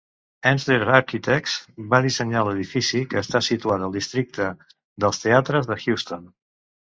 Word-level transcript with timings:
Ensler 0.51 0.77
Architects 0.99 1.57
va 1.91 1.99
dissenyar 2.05 2.41
l'edifici, 2.47 3.01
que 3.11 3.21
està 3.23 3.41
situat 3.49 3.85
al 3.89 3.93
districte 3.99 4.47
dels 5.05 5.21
teatres 5.27 5.69
de 5.73 5.77
Houston. 5.83 6.27